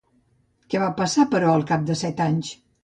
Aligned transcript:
Què 0.73 0.81
va 0.85 0.89
passar, 1.03 1.27
però, 1.37 1.53
al 1.59 1.69
cap 1.75 1.87
de 1.93 2.01
set 2.05 2.27
anys? 2.31 2.55